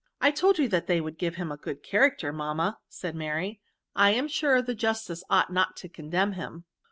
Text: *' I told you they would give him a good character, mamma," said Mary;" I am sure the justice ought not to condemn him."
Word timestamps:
*' 0.15 0.19
I 0.19 0.31
told 0.31 0.57
you 0.57 0.67
they 0.67 0.99
would 0.99 1.19
give 1.19 1.35
him 1.35 1.51
a 1.51 1.57
good 1.57 1.83
character, 1.83 2.33
mamma," 2.33 2.79
said 2.89 3.13
Mary;" 3.15 3.61
I 3.95 4.09
am 4.15 4.27
sure 4.27 4.59
the 4.59 4.73
justice 4.73 5.23
ought 5.29 5.53
not 5.53 5.77
to 5.77 5.89
condemn 5.89 6.31
him." 6.31 6.63